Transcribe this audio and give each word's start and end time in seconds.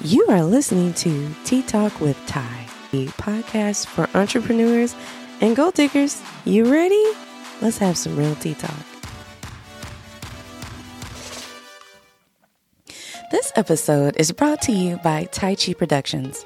You 0.00 0.26
are 0.28 0.42
listening 0.42 0.94
to 0.94 1.28
Tea 1.44 1.62
Talk 1.62 2.00
with 2.00 2.16
Ty, 2.26 2.66
a 2.92 3.06
podcast 3.06 3.86
for 3.86 4.08
entrepreneurs 4.16 4.96
and 5.40 5.54
gold 5.54 5.74
diggers. 5.74 6.20
You 6.44 6.70
ready? 6.70 7.04
Let's 7.60 7.78
have 7.78 7.96
some 7.96 8.16
real 8.16 8.34
tea 8.36 8.54
talk. 8.54 8.91
Episode 13.54 14.16
is 14.16 14.32
brought 14.32 14.62
to 14.62 14.72
you 14.72 14.96
by 15.04 15.26
TyChi 15.26 15.76
Productions. 15.76 16.42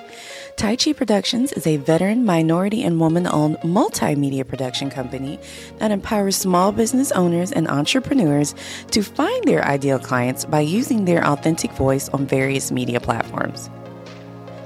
TyChi 0.56 0.96
Productions 0.96 1.52
is 1.52 1.64
a 1.64 1.76
veteran, 1.76 2.24
minority, 2.24 2.82
and 2.82 2.98
woman 2.98 3.28
owned 3.28 3.58
multimedia 3.58 4.44
production 4.44 4.90
company 4.90 5.38
that 5.78 5.92
empowers 5.92 6.34
small 6.34 6.72
business 6.72 7.12
owners 7.12 7.52
and 7.52 7.68
entrepreneurs 7.68 8.56
to 8.90 9.04
find 9.04 9.45
their 9.45 9.64
ideal 9.64 10.00
clients 10.00 10.45
by 10.45 10.58
using 10.58 11.04
their 11.04 11.24
authentic 11.24 11.70
voice 11.72 12.08
on 12.08 12.27
various 12.27 12.72
media 12.72 12.98
platforms. 12.98 13.70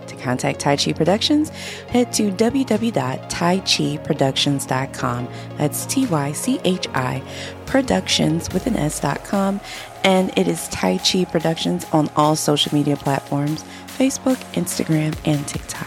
To 0.07 0.17
contact 0.17 0.61
TyChi 0.61 0.97
Productions, 0.97 1.51
head 1.89 2.11
to 2.15 2.33
www.tychiproductions.com. 2.33 5.29
That's 5.59 5.85
T 5.85 6.07
Y 6.07 6.33
C 6.33 6.59
H 6.65 6.89
I 6.95 7.23
Productions 7.67 8.51
with 8.53 8.67
an 8.67 8.77
S.com 8.77 9.61
and 10.05 10.37
it 10.39 10.49
is 10.49 10.69
TyChi 10.69 11.31
Productions 11.31 11.87
on 11.93 12.11
all 12.17 12.37
social 12.37 12.75
media 12.75 12.97
platforms 12.97 13.65
Facebook, 13.99 14.37
Instagram, 14.55 15.15
and 15.27 15.47
TikTok. 15.47 15.87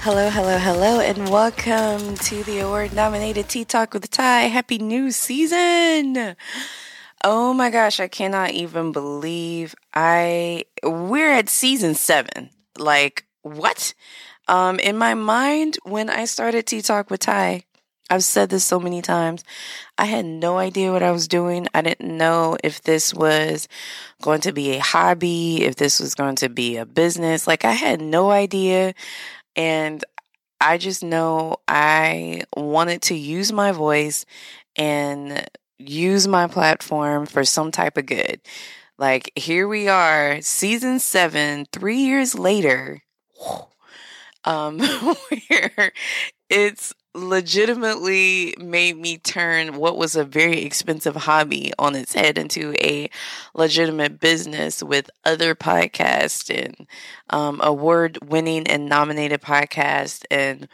Hello, 0.00 0.30
hello, 0.30 0.56
hello, 0.58 1.00
and 1.00 1.28
welcome 1.30 2.16
to 2.16 2.44
the 2.44 2.60
award 2.60 2.92
nominated 2.92 3.48
Tea 3.48 3.64
Talk 3.64 3.92
with 3.92 4.08
Ty. 4.08 4.42
Happy 4.42 4.78
new 4.78 5.10
season! 5.10 6.36
Oh 7.24 7.52
my 7.52 7.70
gosh, 7.70 7.98
I 7.98 8.06
cannot 8.06 8.52
even 8.52 8.92
believe 8.92 9.74
I 9.92 10.66
we're 10.84 11.32
at 11.32 11.48
season 11.48 11.94
seven. 11.96 12.50
Like, 12.78 13.26
what? 13.42 13.94
Um, 14.46 14.78
in 14.78 14.96
my 14.96 15.14
mind, 15.14 15.76
when 15.82 16.08
I 16.08 16.26
started 16.26 16.66
Tea 16.66 16.82
Talk 16.82 17.10
with 17.10 17.20
Ty, 17.20 17.64
I've 18.08 18.24
said 18.24 18.50
this 18.50 18.64
so 18.64 18.78
many 18.78 19.02
times. 19.02 19.42
I 19.98 20.04
had 20.04 20.24
no 20.24 20.58
idea 20.58 20.92
what 20.92 21.02
I 21.02 21.10
was 21.10 21.26
doing. 21.26 21.66
I 21.74 21.82
didn't 21.82 22.16
know 22.16 22.56
if 22.62 22.82
this 22.82 23.12
was 23.12 23.68
going 24.22 24.40
to 24.42 24.52
be 24.52 24.76
a 24.76 24.80
hobby, 24.80 25.64
if 25.64 25.76
this 25.76 25.98
was 25.98 26.14
going 26.14 26.36
to 26.36 26.48
be 26.48 26.76
a 26.76 26.86
business. 26.86 27.46
Like, 27.46 27.64
I 27.64 27.72
had 27.72 28.00
no 28.00 28.30
idea. 28.30 28.94
And 29.56 30.04
I 30.60 30.78
just 30.78 31.02
know 31.02 31.56
I 31.66 32.42
wanted 32.56 33.02
to 33.02 33.14
use 33.14 33.52
my 33.52 33.72
voice 33.72 34.24
and 34.76 35.44
use 35.78 36.28
my 36.28 36.46
platform 36.46 37.26
for 37.26 37.44
some 37.44 37.72
type 37.72 37.96
of 37.96 38.06
good. 38.06 38.40
Like, 38.98 39.32
here 39.36 39.68
we 39.68 39.88
are, 39.88 40.40
season 40.40 41.00
seven, 41.00 41.66
three 41.72 41.98
years 41.98 42.38
later. 42.38 43.02
Um, 44.46 44.78
where 45.48 45.92
it's 46.48 46.94
legitimately 47.14 48.54
made 48.58 48.96
me 48.98 49.18
turn 49.18 49.76
what 49.76 49.96
was 49.96 50.16
a 50.16 50.24
very 50.24 50.62
expensive 50.62 51.16
hobby 51.16 51.72
on 51.78 51.94
its 51.94 52.14
head 52.14 52.38
into 52.38 52.74
a 52.82 53.08
legitimate 53.54 54.20
business 54.20 54.82
with 54.82 55.10
other 55.24 55.54
podcasts 55.54 56.54
and 56.54 56.86
um, 57.30 57.60
award 57.64 58.18
winning 58.22 58.66
and 58.68 58.86
nominated 58.88 59.40
podcasts 59.40 60.24
and 60.30 60.68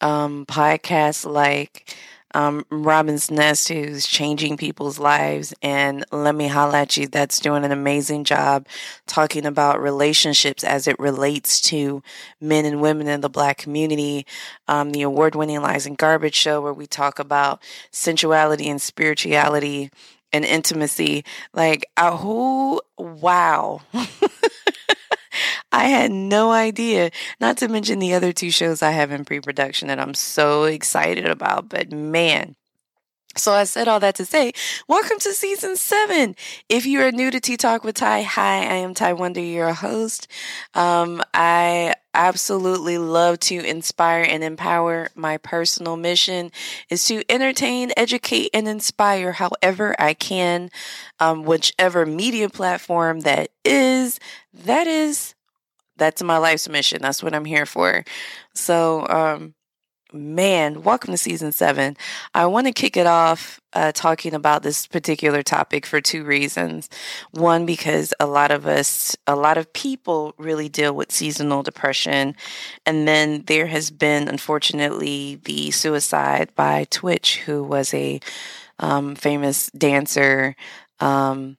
um, 0.00 0.46
podcasts 0.46 1.30
like 1.30 1.94
um, 2.34 2.64
Robin's 2.70 3.30
Nest, 3.30 3.68
who's 3.68 4.06
changing 4.06 4.56
people's 4.56 4.98
lives, 4.98 5.54
and 5.62 6.04
Let 6.12 6.34
Me 6.34 6.48
Holla 6.48 6.80
at 6.80 6.96
You, 6.96 7.06
that's 7.06 7.40
doing 7.40 7.64
an 7.64 7.72
amazing 7.72 8.24
job 8.24 8.66
talking 9.06 9.46
about 9.46 9.80
relationships 9.80 10.62
as 10.62 10.86
it 10.86 10.98
relates 10.98 11.60
to 11.62 12.02
men 12.40 12.64
and 12.64 12.80
women 12.80 13.08
in 13.08 13.20
the 13.20 13.30
Black 13.30 13.58
community. 13.58 14.26
Um, 14.66 14.90
the 14.90 15.02
award 15.02 15.34
winning 15.34 15.62
Lies 15.62 15.86
and 15.86 15.96
Garbage 15.96 16.34
show, 16.34 16.60
where 16.60 16.74
we 16.74 16.86
talk 16.86 17.18
about 17.18 17.62
sensuality 17.90 18.68
and 18.68 18.80
spirituality 18.80 19.90
and 20.32 20.44
intimacy. 20.44 21.24
Like, 21.54 21.86
a 21.96 22.16
who, 22.16 22.82
wow. 22.98 23.80
I 25.70 25.84
had 25.86 26.10
no 26.10 26.50
idea. 26.50 27.10
Not 27.40 27.58
to 27.58 27.68
mention 27.68 27.98
the 27.98 28.14
other 28.14 28.32
two 28.32 28.50
shows 28.50 28.82
I 28.82 28.90
have 28.92 29.10
in 29.10 29.24
pre 29.24 29.40
production 29.40 29.88
that 29.88 30.00
I'm 30.00 30.14
so 30.14 30.64
excited 30.64 31.26
about. 31.26 31.68
But 31.68 31.92
man, 31.92 32.56
so 33.36 33.52
I 33.52 33.64
said 33.64 33.86
all 33.86 34.00
that 34.00 34.16
to 34.16 34.24
say, 34.24 34.52
welcome 34.88 35.18
to 35.20 35.32
season 35.32 35.76
seven. 35.76 36.34
If 36.68 36.86
you 36.86 37.02
are 37.02 37.12
new 37.12 37.30
to 37.30 37.38
Tea 37.38 37.56
Talk 37.56 37.84
with 37.84 37.94
Ty, 37.94 38.22
hi, 38.22 38.62
I 38.62 38.74
am 38.76 38.94
Ty 38.94 39.12
Wonder, 39.12 39.40
your 39.40 39.74
host. 39.74 40.26
Um, 40.74 41.22
I 41.32 41.94
absolutely 42.14 42.98
love 42.98 43.38
to 43.40 43.54
inspire 43.54 44.24
and 44.24 44.42
empower. 44.42 45.10
My 45.14 45.36
personal 45.36 45.96
mission 45.96 46.50
is 46.90 47.04
to 47.04 47.22
entertain, 47.30 47.92
educate, 47.96 48.50
and 48.52 48.66
inspire 48.66 49.32
however 49.32 49.94
I 50.00 50.14
can, 50.14 50.70
um, 51.20 51.44
whichever 51.44 52.06
media 52.06 52.48
platform 52.48 53.20
that 53.20 53.50
is. 53.64 54.18
That 54.52 54.88
is 54.88 55.36
that's 55.98 56.22
my 56.22 56.38
life's 56.38 56.68
mission. 56.68 57.02
That's 57.02 57.22
what 57.22 57.34
I'm 57.34 57.44
here 57.44 57.66
for. 57.66 58.04
So, 58.54 59.06
um, 59.08 59.54
man, 60.12 60.82
welcome 60.82 61.12
to 61.12 61.18
season 61.18 61.52
seven. 61.52 61.96
I 62.34 62.46
want 62.46 62.66
to 62.66 62.72
kick 62.72 62.96
it 62.96 63.06
off 63.06 63.60
uh, 63.74 63.92
talking 63.92 64.32
about 64.32 64.62
this 64.62 64.86
particular 64.86 65.42
topic 65.42 65.84
for 65.84 66.00
two 66.00 66.24
reasons. 66.24 66.88
One, 67.32 67.66
because 67.66 68.14
a 68.18 68.26
lot 68.26 68.50
of 68.50 68.66
us, 68.66 69.16
a 69.26 69.36
lot 69.36 69.58
of 69.58 69.70
people 69.72 70.34
really 70.38 70.68
deal 70.68 70.94
with 70.94 71.12
seasonal 71.12 71.62
depression. 71.62 72.34
And 72.86 73.06
then 73.06 73.42
there 73.46 73.66
has 73.66 73.90
been, 73.90 74.28
unfortunately, 74.28 75.40
the 75.44 75.70
suicide 75.72 76.54
by 76.54 76.86
Twitch, 76.90 77.40
who 77.40 77.62
was 77.62 77.92
a 77.92 78.20
um, 78.78 79.14
famous 79.14 79.70
dancer. 79.72 80.56
Um, 81.00 81.58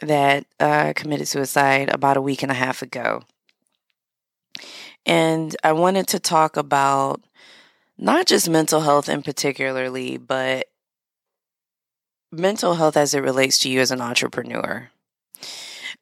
that 0.00 0.46
uh, 0.60 0.92
committed 0.94 1.26
suicide 1.26 1.88
about 1.92 2.16
a 2.16 2.22
week 2.22 2.42
and 2.42 2.52
a 2.52 2.54
half 2.54 2.82
ago. 2.82 3.22
And 5.06 5.56
I 5.64 5.72
wanted 5.72 6.06
to 6.08 6.18
talk 6.18 6.56
about 6.56 7.22
not 7.96 8.26
just 8.26 8.48
mental 8.48 8.80
health 8.80 9.08
in 9.08 9.22
particularly, 9.22 10.16
but 10.18 10.66
mental 12.30 12.74
health 12.74 12.96
as 12.96 13.14
it 13.14 13.20
relates 13.20 13.58
to 13.60 13.70
you 13.70 13.80
as 13.80 13.90
an 13.90 14.00
entrepreneur. 14.00 14.90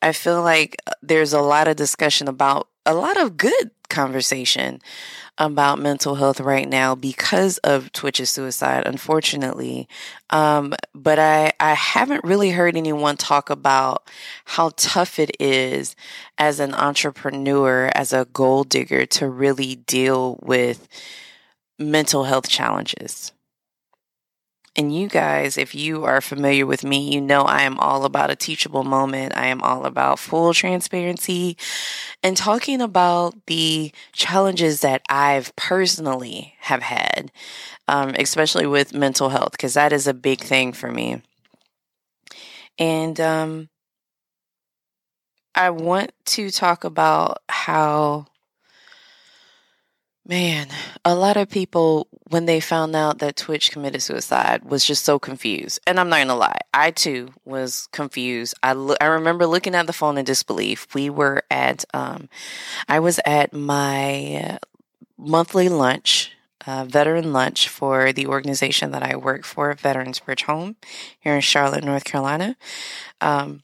I 0.02 0.12
feel 0.12 0.42
like 0.42 0.76
uh, 0.86 0.92
there's 1.02 1.32
a 1.32 1.40
lot 1.40 1.68
of 1.68 1.76
discussion 1.76 2.28
about 2.28 2.68
a 2.86 2.94
lot 2.94 3.20
of 3.20 3.36
good 3.36 3.70
conversation 3.88 4.80
about 5.38 5.78
mental 5.78 6.14
health 6.14 6.40
right 6.40 6.68
now 6.68 6.94
because 6.94 7.58
of 7.58 7.92
Twitch's 7.92 8.30
suicide, 8.30 8.86
unfortunately. 8.86 9.86
Um, 10.30 10.74
but 10.94 11.18
I, 11.18 11.52
I 11.60 11.74
haven't 11.74 12.24
really 12.24 12.50
heard 12.50 12.76
anyone 12.76 13.16
talk 13.16 13.50
about 13.50 14.08
how 14.46 14.70
tough 14.76 15.18
it 15.18 15.36
is 15.38 15.94
as 16.38 16.58
an 16.58 16.72
entrepreneur, 16.72 17.90
as 17.94 18.12
a 18.12 18.26
gold 18.32 18.70
digger 18.70 19.04
to 19.06 19.28
really 19.28 19.76
deal 19.76 20.38
with 20.42 20.88
mental 21.78 22.24
health 22.24 22.48
challenges. 22.48 23.32
And 24.76 24.94
you 24.94 25.08
guys, 25.08 25.56
if 25.56 25.74
you 25.74 26.04
are 26.04 26.20
familiar 26.20 26.66
with 26.66 26.84
me, 26.84 27.12
you 27.14 27.20
know 27.20 27.42
I 27.42 27.62
am 27.62 27.78
all 27.78 28.04
about 28.04 28.30
a 28.30 28.36
teachable 28.36 28.84
moment. 28.84 29.34
I 29.34 29.46
am 29.46 29.62
all 29.62 29.86
about 29.86 30.18
full 30.18 30.52
transparency 30.52 31.56
and 32.22 32.36
talking 32.36 32.82
about 32.82 33.34
the 33.46 33.92
challenges 34.12 34.80
that 34.80 35.02
I've 35.08 35.54
personally 35.56 36.54
have 36.60 36.82
had, 36.82 37.32
um, 37.88 38.14
especially 38.18 38.66
with 38.66 38.94
mental 38.94 39.30
health, 39.30 39.52
because 39.52 39.74
that 39.74 39.92
is 39.92 40.06
a 40.06 40.14
big 40.14 40.40
thing 40.40 40.72
for 40.74 40.90
me. 40.90 41.22
And 42.78 43.18
um, 43.20 43.68
I 45.54 45.70
want 45.70 46.12
to 46.26 46.50
talk 46.50 46.84
about 46.84 47.38
how 47.48 48.26
Man, 50.28 50.66
a 51.04 51.14
lot 51.14 51.36
of 51.36 51.48
people, 51.48 52.08
when 52.28 52.46
they 52.46 52.58
found 52.58 52.96
out 52.96 53.18
that 53.18 53.36
Twitch 53.36 53.70
committed 53.70 54.02
suicide, 54.02 54.64
was 54.64 54.84
just 54.84 55.04
so 55.04 55.18
confused. 55.18 55.80
And 55.86 56.00
I'm 56.00 56.08
not 56.08 56.18
gonna 56.18 56.34
lie, 56.34 56.58
I 56.74 56.90
too 56.90 57.30
was 57.44 57.88
confused. 57.92 58.54
I 58.62 58.72
lo- 58.72 58.96
I 59.00 59.06
remember 59.06 59.46
looking 59.46 59.74
at 59.74 59.86
the 59.86 59.92
phone 59.92 60.18
in 60.18 60.24
disbelief. 60.24 60.86
We 60.94 61.08
were 61.08 61.44
at, 61.50 61.84
um, 61.94 62.28
I 62.88 62.98
was 63.00 63.20
at 63.24 63.52
my 63.52 64.58
monthly 65.16 65.68
lunch, 65.68 66.32
uh, 66.66 66.84
veteran 66.84 67.32
lunch 67.32 67.68
for 67.68 68.12
the 68.12 68.26
organization 68.26 68.90
that 68.90 69.02
I 69.02 69.16
work 69.16 69.44
for, 69.44 69.72
Veterans 69.74 70.18
Bridge 70.18 70.42
Home, 70.44 70.76
here 71.20 71.34
in 71.34 71.40
Charlotte, 71.40 71.84
North 71.84 72.04
Carolina. 72.04 72.56
Um, 73.20 73.62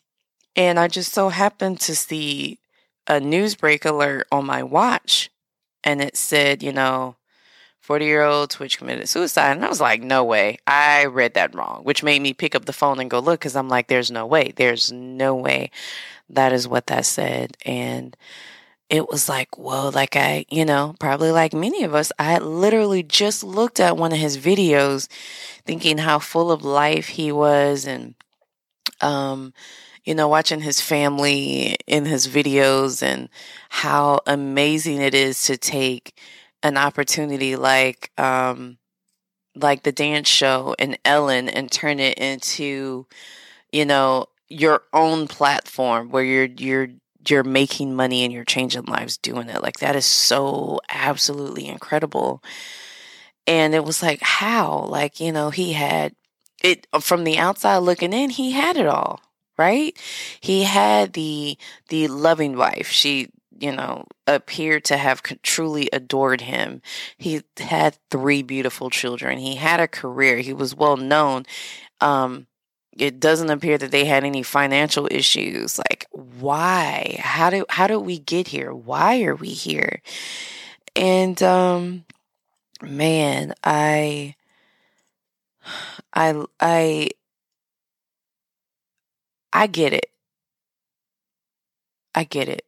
and 0.55 0.79
I 0.79 0.87
just 0.89 1.13
so 1.13 1.31
happened 1.31 1.81
to 1.81 1.97
see 1.97 2.61
a 3.09 3.19
news 3.19 3.57
break 3.57 3.85
alert 3.85 4.27
on 4.31 4.47
my 4.47 4.63
watch 4.63 5.31
and 5.83 6.01
it 6.01 6.17
said, 6.17 6.63
you 6.63 6.73
know, 6.73 7.17
40 7.83 8.05
year 8.05 8.23
old 8.23 8.51
Twitch 8.51 8.79
committed 8.79 9.09
suicide. 9.09 9.53
And 9.53 9.65
I 9.65 9.69
was 9.69 9.81
like, 9.81 10.03
no 10.03 10.23
way. 10.25 10.59
I 10.67 11.05
read 11.07 11.35
that 11.35 11.55
wrong, 11.55 11.83
which 11.83 12.05
made 12.05 12.23
me 12.23 12.33
pick 12.33 12.55
up 12.55 12.65
the 12.65 12.73
phone 12.73 13.01
and 13.01 13.11
go 13.11 13.19
look 13.19 13.41
because 13.41 13.57
I'm 13.57 13.69
like, 13.69 13.89
there's 13.89 14.11
no 14.11 14.25
way. 14.25 14.53
There's 14.55 14.93
no 14.93 15.35
way 15.35 15.71
that 16.31 16.53
is 16.53 16.69
what 16.69 16.87
that 16.87 17.05
said. 17.07 17.57
And 17.67 18.17
it 18.89 19.09
was 19.09 19.29
like, 19.29 19.59
whoa, 19.59 19.89
like 19.89 20.15
I, 20.15 20.47
you 20.49 20.65
know, 20.65 20.95
probably 21.01 21.33
like 21.33 21.53
many 21.53 21.83
of 21.83 21.95
us, 21.95 22.13
I 22.19 22.39
literally 22.39 23.03
just 23.03 23.43
looked 23.43 23.81
at 23.81 23.97
one 23.97 24.13
of 24.13 24.19
his 24.19 24.39
videos 24.39 25.09
thinking 25.65 25.99
how 25.99 26.21
full 26.21 26.53
of 26.53 26.65
life 26.65 27.09
he 27.09 27.33
was 27.33 27.87
and, 27.87 28.15
um, 29.01 29.55
you 30.05 30.15
know, 30.15 30.29
watching 30.29 30.61
his 30.61 30.81
family 30.81 31.77
in 31.87 32.05
his 32.05 32.29
videos 32.29 33.03
and 33.03 33.29
how 33.71 34.21
amazing 34.27 35.01
it 35.01 35.15
is 35.15 35.43
to 35.45 35.57
take 35.57 36.17
an 36.63 36.77
opportunity 36.77 37.57
like, 37.57 38.11
um, 38.19 38.79
like 39.55 39.83
the 39.83 39.93
dance 39.93 40.29
show 40.29 40.75
and 40.79 40.99
Ellen 41.05 41.49
and 41.49 41.71
turn 41.71 42.01
it 42.01 42.19
into, 42.19 43.07
you 43.71 43.85
know, 43.85 44.27
your 44.49 44.83
own 44.93 45.29
platform 45.29 46.11
where 46.11 46.25
you're, 46.25 46.45
you're, 46.45 46.89
you're 47.29 47.45
making 47.45 47.95
money 47.95 48.25
and 48.25 48.33
you're 48.33 48.45
changing 48.45 48.85
lives 48.85 49.17
doing 49.17 49.49
it. 49.49 49.63
Like 49.63 49.79
that 49.79 49.97
is 49.97 50.07
so 50.07 50.81
absolutely 50.89 51.69
incredible. 51.69 52.43
And 53.47 53.75
it 53.75 53.85
was 53.85 54.03
like, 54.03 54.21
how? 54.23 54.87
Like, 54.87 55.21
you 55.21 55.33
know, 55.33 55.51
he 55.51 55.73
had 55.73 56.15
it 56.63 56.87
from 57.01 57.25
the 57.25 57.39
outside 57.39 57.79
looking 57.79 58.13
in, 58.13 58.31
he 58.31 58.53
had 58.53 58.77
it 58.77 58.87
all, 58.87 59.21
right? 59.59 59.99
He 60.41 60.63
had 60.63 61.13
the 61.13 61.59
the 61.89 62.09
loving 62.09 62.57
wife. 62.57 62.89
She, 62.89 63.29
you 63.59 63.73
know, 63.73 64.07
appeared 64.27 64.85
to 64.87 64.97
have 64.97 65.23
truly 65.43 65.89
adored 65.93 66.43
him. 66.43 66.83
He 67.17 67.43
had 67.59 67.99
three 68.11 68.43
beautiful 68.43 68.91
children. 68.91 69.39
He 69.39 69.57
had 69.57 69.81
a 69.81 69.89
career. 69.89 70.39
He 70.39 70.53
was 70.53 70.75
well 70.75 70.97
known. 70.97 71.45
Um, 72.01 72.47
it 72.97 73.21
doesn't 73.21 73.51
appear 73.51 73.79
that 73.79 73.91
they 73.91 74.05
had 74.05 74.25
any 74.25 74.43
financial 74.43 75.09
issues 75.11 75.79
like 75.79 76.07
why 76.11 77.17
how 77.21 77.51
do 77.51 77.65
how 77.71 77.87
did 77.87 77.99
we 77.99 78.19
get 78.19 78.49
here 78.49 78.73
why 78.73 79.23
are 79.23 79.35
we 79.35 79.49
here 79.49 80.03
and 80.95 81.43
um 81.43 82.05
man 82.83 83.55
i 83.65 84.35
i 86.13 86.43
i 86.61 87.09
i 89.53 89.67
get 89.67 89.93
it 89.93 90.11
i 92.15 92.25
get 92.25 92.49
it 92.49 92.65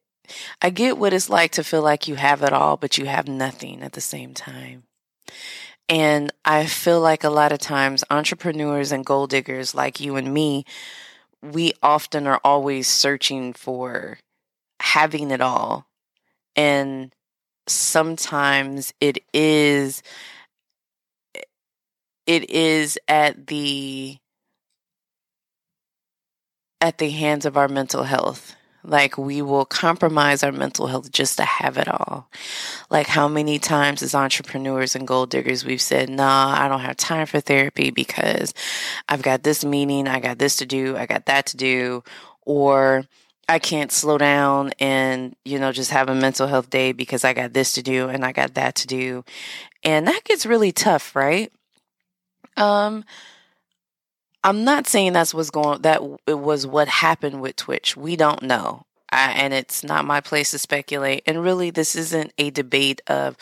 i 0.62 0.70
get 0.70 0.98
what 0.98 1.12
it's 1.12 1.30
like 1.30 1.52
to 1.52 1.64
feel 1.64 1.82
like 1.82 2.08
you 2.08 2.14
have 2.14 2.42
it 2.42 2.52
all 2.52 2.76
but 2.76 2.98
you 2.98 3.06
have 3.06 3.28
nothing 3.28 3.82
at 3.82 3.92
the 3.92 4.00
same 4.00 4.34
time 4.34 4.84
and 5.88 6.32
I 6.44 6.66
feel 6.66 7.00
like 7.00 7.24
a 7.24 7.30
lot 7.30 7.52
of 7.52 7.58
times 7.58 8.04
entrepreneurs 8.10 8.90
and 8.90 9.04
gold 9.04 9.30
diggers 9.30 9.74
like 9.74 10.00
you 10.00 10.16
and 10.16 10.32
me, 10.32 10.64
we 11.42 11.74
often 11.82 12.26
are 12.26 12.40
always 12.42 12.88
searching 12.88 13.52
for 13.52 14.18
having 14.80 15.30
it 15.30 15.40
all. 15.40 15.86
And 16.56 17.12
sometimes 17.66 18.94
it 19.00 19.18
is 19.32 20.02
it 22.26 22.48
is 22.50 22.98
at 23.06 23.48
the 23.48 24.16
at 26.80 26.98
the 26.98 27.10
hands 27.10 27.44
of 27.44 27.56
our 27.56 27.68
mental 27.68 28.04
health 28.04 28.56
like 28.84 29.16
we 29.16 29.40
will 29.42 29.64
compromise 29.64 30.42
our 30.42 30.52
mental 30.52 30.86
health 30.86 31.10
just 31.10 31.38
to 31.38 31.44
have 31.44 31.78
it 31.78 31.88
all. 31.88 32.28
Like 32.90 33.06
how 33.06 33.28
many 33.28 33.58
times 33.58 34.02
as 34.02 34.14
entrepreneurs 34.14 34.94
and 34.94 35.06
gold 35.08 35.30
diggers 35.30 35.64
we've 35.64 35.80
said, 35.80 36.10
nah, 36.10 36.54
I 36.58 36.68
don't 36.68 36.80
have 36.80 36.96
time 36.96 37.26
for 37.26 37.40
therapy 37.40 37.90
because 37.90 38.52
I've 39.08 39.22
got 39.22 39.42
this 39.42 39.64
meeting, 39.64 40.06
I 40.06 40.20
got 40.20 40.38
this 40.38 40.56
to 40.56 40.66
do, 40.66 40.96
I 40.96 41.06
got 41.06 41.26
that 41.26 41.46
to 41.46 41.56
do, 41.56 42.04
or 42.42 43.04
I 43.48 43.58
can't 43.58 43.92
slow 43.92 44.18
down 44.18 44.72
and, 44.78 45.34
you 45.44 45.58
know, 45.58 45.72
just 45.72 45.90
have 45.90 46.08
a 46.08 46.14
mental 46.14 46.46
health 46.46 46.70
day 46.70 46.92
because 46.92 47.24
I 47.24 47.32
got 47.32 47.52
this 47.52 47.72
to 47.72 47.82
do 47.82 48.08
and 48.08 48.24
I 48.24 48.32
got 48.32 48.54
that 48.54 48.74
to 48.76 48.86
do. 48.86 49.24
And 49.82 50.06
that 50.06 50.24
gets 50.24 50.46
really 50.46 50.72
tough, 50.72 51.14
right? 51.16 51.52
Um, 52.56 53.04
I'm 54.44 54.62
not 54.62 54.86
saying 54.86 55.14
that's 55.14 55.32
what's 55.32 55.50
going 55.50 55.82
that 55.82 56.02
it 56.26 56.38
was 56.38 56.66
what 56.66 56.86
happened 56.86 57.40
with 57.40 57.56
Twitch. 57.56 57.96
We 57.96 58.14
don't 58.14 58.42
know. 58.42 58.84
I, 59.10 59.32
and 59.32 59.54
it's 59.54 59.82
not 59.82 60.04
my 60.04 60.20
place 60.20 60.50
to 60.50 60.58
speculate. 60.58 61.22
And 61.26 61.42
really, 61.42 61.70
this 61.70 61.96
isn't 61.96 62.32
a 62.36 62.50
debate 62.50 63.00
of 63.06 63.36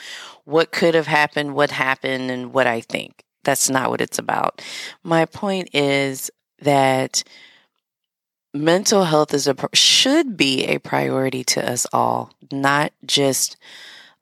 what 0.44 0.70
could 0.70 0.94
have 0.94 1.08
happened, 1.08 1.54
what 1.54 1.72
happened, 1.72 2.30
and 2.30 2.52
what 2.52 2.68
I 2.68 2.80
think. 2.80 3.24
That's 3.42 3.68
not 3.68 3.90
what 3.90 4.00
it's 4.00 4.18
about. 4.18 4.62
My 5.02 5.24
point 5.24 5.70
is 5.74 6.30
that 6.60 7.24
mental 8.54 9.04
health 9.04 9.34
is 9.34 9.48
a 9.48 9.56
should 9.72 10.36
be 10.36 10.66
a 10.66 10.78
priority 10.78 11.42
to 11.44 11.68
us 11.68 11.86
all, 11.92 12.30
not 12.52 12.92
just 13.04 13.56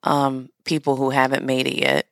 um, 0.03 0.49
people 0.65 0.97
who 0.97 1.11
haven't 1.11 1.45
made 1.45 1.67
it 1.67 1.79
yet 1.79 2.07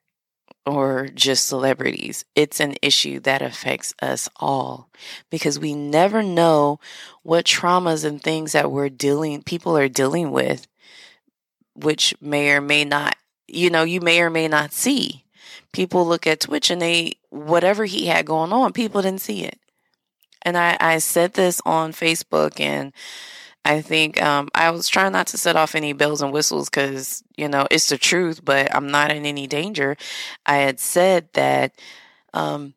or 0.66 1.08
just 1.14 1.46
celebrities. 1.46 2.24
It's 2.34 2.60
an 2.60 2.74
issue 2.82 3.20
that 3.20 3.42
affects 3.42 3.94
us 4.02 4.28
all 4.36 4.90
because 5.30 5.58
we 5.58 5.74
never 5.74 6.22
know 6.22 6.78
what 7.22 7.46
traumas 7.46 8.04
and 8.04 8.22
things 8.22 8.52
that 8.52 8.70
we're 8.70 8.88
dealing, 8.88 9.42
people 9.42 9.76
are 9.76 9.88
dealing 9.88 10.30
with, 10.30 10.66
which 11.74 12.14
may 12.20 12.50
or 12.52 12.60
may 12.60 12.84
not, 12.84 13.16
you 13.46 13.70
know, 13.70 13.82
you 13.82 14.00
may 14.00 14.20
or 14.20 14.30
may 14.30 14.48
not 14.48 14.72
see. 14.72 15.24
People 15.72 16.06
look 16.06 16.26
at 16.26 16.40
Twitch 16.40 16.70
and 16.70 16.82
they, 16.82 17.14
whatever 17.30 17.84
he 17.84 18.06
had 18.06 18.26
going 18.26 18.52
on, 18.52 18.72
people 18.72 19.02
didn't 19.02 19.20
see 19.20 19.44
it. 19.44 19.58
And 20.42 20.56
I, 20.56 20.76
I 20.80 20.98
said 20.98 21.34
this 21.34 21.60
on 21.64 21.92
Facebook 21.92 22.60
and 22.60 22.92
I 23.68 23.82
think 23.82 24.22
um, 24.22 24.48
I 24.54 24.70
was 24.70 24.88
trying 24.88 25.12
not 25.12 25.26
to 25.28 25.36
set 25.38 25.54
off 25.54 25.74
any 25.74 25.92
bells 25.92 26.22
and 26.22 26.32
whistles 26.32 26.70
because, 26.70 27.22
you 27.36 27.48
know, 27.50 27.66
it's 27.70 27.90
the 27.90 27.98
truth, 27.98 28.42
but 28.42 28.74
I'm 28.74 28.90
not 28.90 29.12
in 29.12 29.26
any 29.26 29.46
danger. 29.46 29.98
I 30.46 30.56
had 30.56 30.80
said 30.80 31.28
that 31.34 31.74
um, 32.32 32.72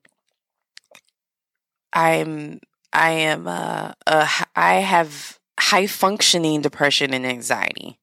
I'm, 1.93 2.59
I 2.91 3.11
am, 3.11 3.47
uh, 3.47 3.93
uh, 4.05 4.27
I 4.53 4.73
have 4.75 5.39
high 5.57 5.87
functioning 5.87 6.59
depression 6.61 7.13
and 7.13 7.25
anxiety. 7.25 7.97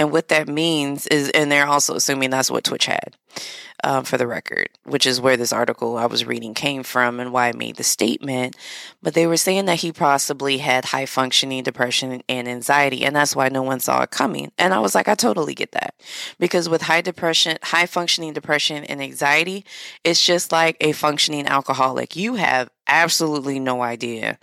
And 0.00 0.10
what 0.10 0.28
that 0.28 0.48
means 0.48 1.06
is, 1.08 1.28
and 1.28 1.52
they're 1.52 1.66
also 1.66 1.94
assuming 1.94 2.30
that's 2.30 2.50
what 2.50 2.64
Twitch 2.64 2.86
had 2.86 3.18
um, 3.84 4.04
for 4.04 4.16
the 4.16 4.26
record, 4.26 4.70
which 4.84 5.06
is 5.06 5.20
where 5.20 5.36
this 5.36 5.52
article 5.52 5.98
I 5.98 6.06
was 6.06 6.24
reading 6.24 6.54
came 6.54 6.84
from 6.84 7.20
and 7.20 7.34
why 7.34 7.48
I 7.48 7.52
made 7.52 7.76
the 7.76 7.84
statement. 7.84 8.56
But 9.02 9.12
they 9.12 9.26
were 9.26 9.36
saying 9.36 9.66
that 9.66 9.80
he 9.80 9.92
possibly 9.92 10.56
had 10.56 10.86
high 10.86 11.04
functioning 11.04 11.64
depression 11.64 12.22
and 12.30 12.48
anxiety, 12.48 13.04
and 13.04 13.14
that's 13.14 13.36
why 13.36 13.50
no 13.50 13.62
one 13.62 13.78
saw 13.78 14.00
it 14.00 14.10
coming. 14.10 14.50
And 14.56 14.72
I 14.72 14.78
was 14.78 14.94
like, 14.94 15.06
I 15.06 15.14
totally 15.14 15.54
get 15.54 15.72
that. 15.72 15.94
Because 16.38 16.66
with 16.66 16.80
high 16.80 17.02
depression, 17.02 17.58
high 17.62 17.84
functioning 17.84 18.32
depression 18.32 18.84
and 18.84 19.02
anxiety, 19.02 19.66
it's 20.02 20.24
just 20.24 20.50
like 20.50 20.78
a 20.80 20.92
functioning 20.92 21.46
alcoholic. 21.46 22.16
You 22.16 22.36
have 22.36 22.70
absolutely 22.86 23.60
no 23.60 23.82
idea 23.82 24.38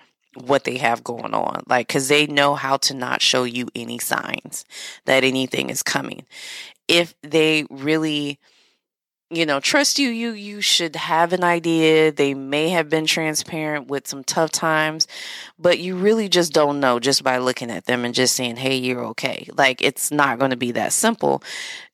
what 0.46 0.64
they 0.64 0.78
have 0.78 1.04
going 1.04 1.34
on. 1.34 1.64
Like, 1.68 1.88
cause 1.88 2.08
they 2.08 2.28
know 2.28 2.56
how 2.56 2.78
to 2.78 2.94
not 2.94 3.22
show 3.22 3.44
you 3.44 3.68
any 3.76 4.00
signs 4.00 4.66
that 5.06 5.24
anything 5.24 5.70
is 5.70 5.84
coming. 5.84 6.26
If 6.88 7.16
they 7.22 7.66
really, 7.70 8.40
you 9.30 9.46
know, 9.46 9.60
trust 9.60 10.00
you, 10.00 10.10
you, 10.10 10.32
you 10.32 10.62
should 10.62 10.96
have 10.96 11.34
an 11.34 11.44
idea. 11.44 12.12
They 12.12 12.34
may 12.34 12.70
have 12.70 12.90
been 12.90 13.06
transparent 13.06 13.88
with 13.88 14.08
some 14.08 14.24
tough 14.24 14.52
times, 14.52 15.08
but 15.60 15.80
you 15.80 15.96
really 15.96 16.30
just 16.30 16.54
don't 16.54 16.80
know 16.80 17.00
just 17.00 17.24
by 17.24 17.38
looking 17.38 17.70
at 17.70 17.86
them 17.86 18.06
and 18.06 18.16
just 18.16 18.36
saying, 18.36 18.56
Hey, 18.56 18.78
you're 18.78 19.04
okay. 19.08 19.50
Like 19.54 19.82
it's 19.82 20.12
not 20.12 20.40
going 20.40 20.52
to 20.52 20.58
be 20.58 20.72
that 20.72 20.94
simple. 20.94 21.44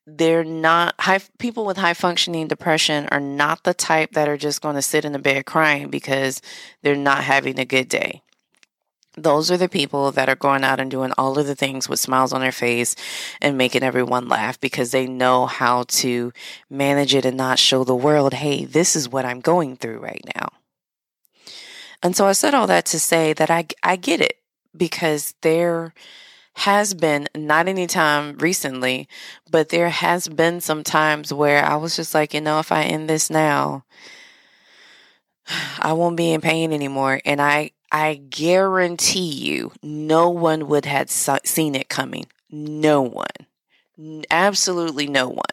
They're 0.06 0.44
not 0.44 0.94
high 1.00 1.20
people 1.38 1.64
with 1.64 1.78
high 1.78 1.94
functioning 1.94 2.46
depression 2.46 3.08
are 3.10 3.20
not 3.20 3.64
the 3.64 3.74
type 3.74 4.12
that 4.12 4.28
are 4.28 4.36
just 4.36 4.60
going 4.60 4.74
to 4.74 4.82
sit 4.82 5.04
in 5.04 5.12
the 5.12 5.18
bed 5.18 5.46
crying 5.46 5.88
because 5.88 6.42
they're 6.82 6.94
not 6.94 7.24
having 7.24 7.58
a 7.58 7.64
good 7.64 7.88
day 7.88 8.22
those 9.16 9.50
are 9.50 9.56
the 9.56 9.68
people 9.68 10.12
that 10.12 10.28
are 10.28 10.36
going 10.36 10.64
out 10.64 10.80
and 10.80 10.90
doing 10.90 11.12
all 11.16 11.38
of 11.38 11.46
the 11.46 11.54
things 11.54 11.88
with 11.88 12.00
smiles 12.00 12.32
on 12.32 12.40
their 12.40 12.52
face 12.52 12.96
and 13.40 13.56
making 13.56 13.82
everyone 13.82 14.28
laugh 14.28 14.60
because 14.60 14.90
they 14.90 15.06
know 15.06 15.46
how 15.46 15.84
to 15.84 16.32
manage 16.68 17.14
it 17.14 17.24
and 17.24 17.36
not 17.36 17.58
show 17.58 17.84
the 17.84 17.94
world, 17.94 18.34
hey, 18.34 18.64
this 18.64 18.96
is 18.96 19.08
what 19.08 19.24
I'm 19.24 19.40
going 19.40 19.76
through 19.76 19.98
right 19.98 20.24
now. 20.34 20.48
And 22.02 22.16
so 22.16 22.26
I 22.26 22.32
said 22.32 22.54
all 22.54 22.66
that 22.66 22.86
to 22.86 23.00
say 23.00 23.32
that 23.32 23.50
I, 23.50 23.66
I 23.82 23.96
get 23.96 24.20
it 24.20 24.38
because 24.76 25.34
there 25.42 25.94
has 26.54 26.94
been, 26.94 27.28
not 27.36 27.68
any 27.68 27.86
time 27.86 28.36
recently, 28.38 29.08
but 29.50 29.70
there 29.70 29.88
has 29.88 30.28
been 30.28 30.60
some 30.60 30.84
times 30.84 31.32
where 31.32 31.64
I 31.64 31.76
was 31.76 31.96
just 31.96 32.14
like, 32.14 32.34
you 32.34 32.40
know, 32.40 32.58
if 32.58 32.70
I 32.70 32.82
end 32.84 33.08
this 33.08 33.30
now, 33.30 33.84
I 35.78 35.92
won't 35.92 36.16
be 36.16 36.32
in 36.32 36.40
pain 36.40 36.72
anymore. 36.72 37.20
And 37.24 37.40
I, 37.40 37.70
I 37.94 38.16
guarantee 38.16 39.30
you, 39.30 39.72
no 39.82 40.28
one 40.30 40.68
would 40.68 40.84
have 40.86 41.10
seen 41.10 41.76
it 41.76 41.88
coming. 41.88 42.26
No 42.50 43.02
one. 43.02 43.46
Absolutely 44.30 45.06
no 45.06 45.28
one. 45.28 45.44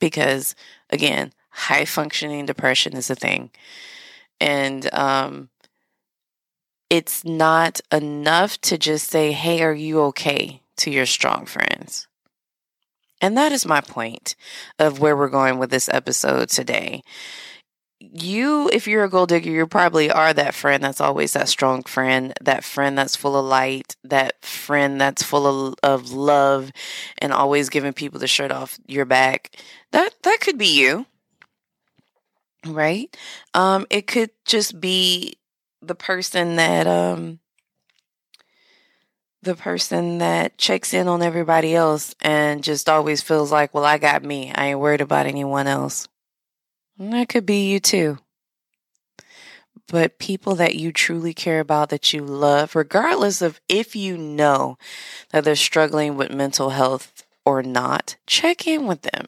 because 0.00 0.54
again, 0.90 1.32
high 1.50 1.84
functioning 1.86 2.46
depression 2.46 2.96
is 2.96 3.10
a 3.10 3.16
thing. 3.16 3.50
And 4.40 4.92
um, 4.94 5.50
it's 6.90 7.24
not 7.24 7.80
enough 7.92 8.60
to 8.62 8.78
just 8.78 9.08
say, 9.08 9.32
Hey, 9.32 9.62
are 9.62 9.74
you 9.74 10.00
okay? 10.02 10.62
to 10.78 10.90
your 10.90 11.06
strong 11.06 11.46
friends. 11.46 12.08
And 13.20 13.36
that 13.38 13.52
is 13.52 13.66
my 13.66 13.80
point 13.80 14.36
of 14.78 15.00
where 15.00 15.16
we're 15.16 15.28
going 15.28 15.58
with 15.58 15.70
this 15.70 15.88
episode 15.88 16.48
today 16.50 17.02
you, 18.12 18.68
if 18.72 18.86
you're 18.86 19.04
a 19.04 19.08
gold 19.08 19.28
digger, 19.28 19.50
you 19.50 19.66
probably 19.66 20.10
are 20.10 20.32
that 20.32 20.54
friend 20.54 20.82
that's 20.82 21.00
always 21.00 21.32
that 21.32 21.48
strong 21.48 21.82
friend, 21.82 22.32
that 22.40 22.64
friend 22.64 22.96
that's 22.96 23.16
full 23.16 23.36
of 23.36 23.44
light, 23.44 23.96
that 24.04 24.44
friend 24.44 25.00
that's 25.00 25.22
full 25.22 25.68
of, 25.68 25.74
of 25.82 26.12
love 26.12 26.70
and 27.18 27.32
always 27.32 27.68
giving 27.68 27.92
people 27.92 28.20
the 28.20 28.26
shirt 28.26 28.52
off 28.52 28.78
your 28.86 29.04
back. 29.04 29.56
That 29.92 30.14
that 30.22 30.38
could 30.40 30.58
be 30.58 30.78
you. 30.78 31.06
Right? 32.66 33.14
Um, 33.52 33.86
it 33.90 34.06
could 34.06 34.30
just 34.44 34.80
be 34.80 35.36
the 35.82 35.94
person 35.94 36.56
that 36.56 36.86
um 36.86 37.40
the 39.42 39.54
person 39.54 40.18
that 40.18 40.56
checks 40.56 40.94
in 40.94 41.06
on 41.06 41.22
everybody 41.22 41.74
else 41.74 42.14
and 42.22 42.64
just 42.64 42.88
always 42.88 43.20
feels 43.20 43.52
like, 43.52 43.74
well, 43.74 43.84
I 43.84 43.98
got 43.98 44.24
me. 44.24 44.50
I 44.54 44.68
ain't 44.68 44.80
worried 44.80 45.02
about 45.02 45.26
anyone 45.26 45.66
else. 45.66 46.08
That 46.98 47.28
could 47.28 47.46
be 47.46 47.70
you 47.70 47.80
too. 47.80 48.18
But 49.88 50.18
people 50.18 50.54
that 50.54 50.76
you 50.76 50.92
truly 50.92 51.34
care 51.34 51.60
about, 51.60 51.90
that 51.90 52.12
you 52.12 52.22
love, 52.22 52.74
regardless 52.74 53.42
of 53.42 53.60
if 53.68 53.94
you 53.94 54.16
know 54.16 54.78
that 55.30 55.44
they're 55.44 55.56
struggling 55.56 56.16
with 56.16 56.32
mental 56.32 56.70
health 56.70 57.24
or 57.44 57.62
not, 57.62 58.16
check 58.26 58.66
in 58.66 58.86
with 58.86 59.02
them. 59.02 59.26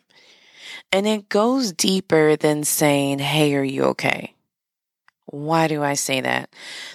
And 0.90 1.06
it 1.06 1.28
goes 1.28 1.72
deeper 1.72 2.36
than 2.36 2.64
saying, 2.64 3.18
Hey, 3.18 3.54
are 3.54 3.62
you 3.62 3.84
okay? 3.84 4.34
Why 5.26 5.66
do 5.66 5.82
I 5.82 5.94
say 5.94 6.20
that? 6.20 6.48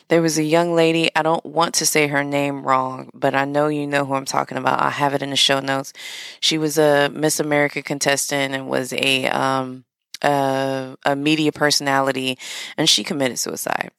There 0.07 0.21
was 0.21 0.37
a 0.37 0.43
young 0.43 0.73
lady, 0.73 1.09
I 1.15 1.21
don't 1.21 1.45
want 1.45 1.75
to 1.75 1.85
say 1.85 2.07
her 2.07 2.23
name 2.23 2.63
wrong, 2.63 3.11
but 3.13 3.35
I 3.35 3.43
know 3.43 3.67
you 3.67 3.85
know 3.85 4.05
who 4.05 4.13
I'm 4.13 4.25
talking 4.25 4.57
about. 4.57 4.81
I 4.81 4.89
have 4.89 5.13
it 5.13 5.21
in 5.21 5.31
the 5.31 5.35
show 5.35 5.59
notes. 5.59 5.91
She 6.39 6.57
was 6.57 6.77
a 6.77 7.09
Miss 7.13 7.41
America 7.41 7.83
contestant 7.83 8.55
and 8.55 8.69
was 8.69 8.93
a 8.93 9.27
um, 9.27 9.83
a, 10.21 10.95
a 11.05 11.15
media 11.15 11.51
personality, 11.51 12.37
and 12.77 12.89
she 12.89 13.03
committed 13.03 13.39
suicide. 13.39 13.91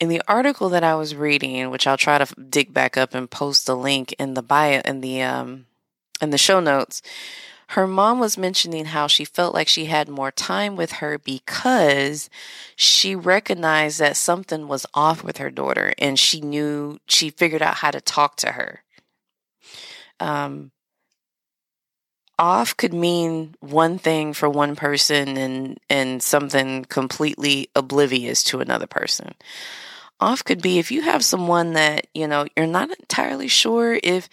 In 0.00 0.08
the 0.08 0.22
article 0.28 0.68
that 0.68 0.84
I 0.84 0.94
was 0.94 1.14
reading, 1.14 1.70
which 1.70 1.86
I'll 1.86 1.96
try 1.96 2.18
to 2.18 2.34
dig 2.40 2.72
back 2.72 2.96
up 2.96 3.14
and 3.14 3.30
post 3.30 3.66
the 3.66 3.76
link 3.76 4.14
in 4.18 4.34
the 4.34 4.42
bio 4.42 4.80
in 4.84 5.00
the 5.00 5.22
um 5.22 5.66
in 6.20 6.30
the 6.30 6.38
show 6.38 6.60
notes, 6.60 7.02
her 7.68 7.86
mom 7.86 8.18
was 8.18 8.38
mentioning 8.38 8.86
how 8.86 9.06
she 9.06 9.24
felt 9.24 9.54
like 9.54 9.68
she 9.68 9.84
had 9.86 10.08
more 10.08 10.30
time 10.30 10.74
with 10.74 10.92
her 10.92 11.18
because 11.18 12.30
she 12.76 13.14
recognized 13.14 13.98
that 13.98 14.16
something 14.16 14.68
was 14.68 14.86
off 14.94 15.22
with 15.22 15.36
her 15.36 15.50
daughter 15.50 15.92
and 15.98 16.18
she 16.18 16.40
knew 16.40 16.98
she 17.06 17.28
figured 17.28 17.60
out 17.60 17.76
how 17.76 17.90
to 17.90 18.00
talk 18.00 18.36
to 18.36 18.52
her. 18.52 18.82
Um, 20.18 20.70
off 22.38 22.76
could 22.76 22.94
mean 22.94 23.54
one 23.60 23.98
thing 23.98 24.32
for 24.32 24.48
one 24.48 24.76
person 24.76 25.36
and 25.36 25.78
and 25.90 26.22
something 26.22 26.84
completely 26.84 27.68
oblivious 27.74 28.44
to 28.44 28.60
another 28.60 28.86
person. 28.86 29.34
Off 30.20 30.42
could 30.44 30.60
be 30.60 30.78
if 30.78 30.90
you 30.90 31.02
have 31.02 31.24
someone 31.24 31.74
that, 31.74 32.08
you 32.12 32.26
know, 32.26 32.46
you're 32.56 32.66
not 32.66 32.90
entirely 32.90 33.46
sure 33.46 33.98
if 34.02 34.28